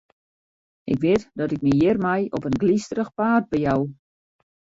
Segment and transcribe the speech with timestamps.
[0.83, 3.81] Ik wit dat ik my hjirmei op in glysterich paad bejou.